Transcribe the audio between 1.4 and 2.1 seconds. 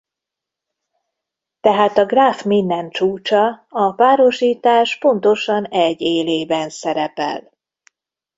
Tehát a